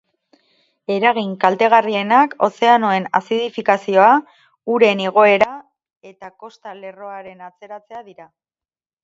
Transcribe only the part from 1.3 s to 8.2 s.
kaltegarrienak ozeanoen azidifikazioa, uren igoera eta kosta lerroaren atzeratzea